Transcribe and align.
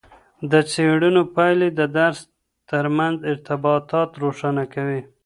د 0.51 0.53
څیړنو 0.71 1.21
پایلې 1.35 1.69
د 1.79 1.81
درس 1.97 2.19
ترمنځ 2.69 3.17
ارتباطات 3.31 4.09
روښانه 4.23 4.63
کوي. 4.73 5.01